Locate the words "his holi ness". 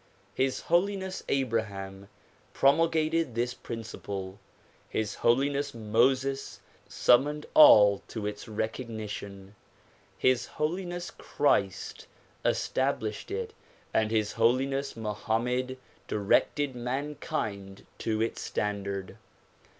0.33-1.21